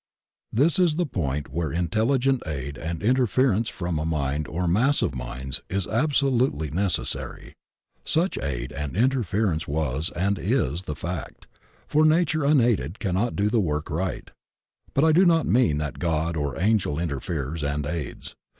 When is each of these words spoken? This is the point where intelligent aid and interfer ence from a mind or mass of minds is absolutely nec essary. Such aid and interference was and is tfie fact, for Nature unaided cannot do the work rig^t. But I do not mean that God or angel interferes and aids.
This 0.51 0.79
is 0.79 0.95
the 0.95 1.05
point 1.05 1.51
where 1.53 1.71
intelligent 1.71 2.41
aid 2.47 2.75
and 2.75 3.01
interfer 3.01 3.55
ence 3.55 3.69
from 3.69 3.99
a 3.99 4.03
mind 4.03 4.47
or 4.47 4.67
mass 4.67 5.03
of 5.03 5.13
minds 5.13 5.61
is 5.69 5.85
absolutely 5.85 6.71
nec 6.71 6.93
essary. 6.93 7.51
Such 8.03 8.35
aid 8.41 8.71
and 8.71 8.97
interference 8.97 9.67
was 9.67 10.09
and 10.15 10.39
is 10.39 10.81
tfie 10.85 10.97
fact, 10.97 11.45
for 11.85 12.03
Nature 12.03 12.43
unaided 12.43 12.97
cannot 12.97 13.35
do 13.35 13.47
the 13.51 13.59
work 13.61 13.89
rig^t. 13.89 14.29
But 14.95 15.03
I 15.03 15.11
do 15.11 15.23
not 15.23 15.45
mean 15.45 15.77
that 15.77 15.99
God 15.99 16.35
or 16.35 16.59
angel 16.59 16.97
interferes 16.97 17.63
and 17.63 17.85
aids. 17.85 18.33